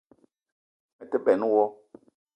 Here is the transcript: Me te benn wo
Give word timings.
Me 0.97 1.03
te 1.11 1.17
benn 1.25 1.41
wo 1.51 1.63